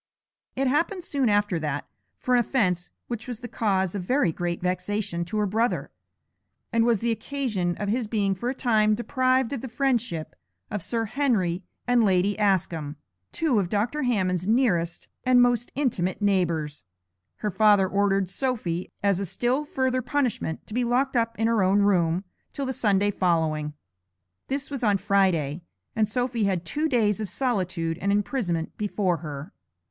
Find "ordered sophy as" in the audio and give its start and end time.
17.87-19.19